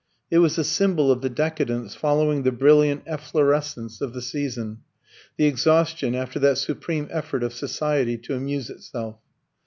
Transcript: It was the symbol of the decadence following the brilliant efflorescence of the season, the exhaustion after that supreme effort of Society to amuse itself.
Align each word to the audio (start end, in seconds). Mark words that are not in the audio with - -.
It 0.31 0.39
was 0.39 0.55
the 0.55 0.63
symbol 0.63 1.11
of 1.11 1.21
the 1.21 1.29
decadence 1.29 1.93
following 1.93 2.41
the 2.41 2.51
brilliant 2.51 3.03
efflorescence 3.05 4.01
of 4.01 4.13
the 4.13 4.21
season, 4.23 4.79
the 5.37 5.45
exhaustion 5.45 6.15
after 6.15 6.39
that 6.39 6.57
supreme 6.57 7.07
effort 7.11 7.43
of 7.43 7.53
Society 7.53 8.17
to 8.17 8.33
amuse 8.33 8.71
itself. 8.71 9.19